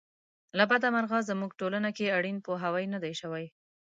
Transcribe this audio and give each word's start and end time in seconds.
له 0.57 0.63
بده 0.71 0.87
مرغه 0.95 1.19
زموږ 1.29 1.51
ټولنه 1.59 1.89
کې 1.97 2.13
اړین 2.17 2.37
پوهاوی 2.45 2.85
نه 2.93 2.99
دی 3.03 3.13
شوی. 3.21 3.45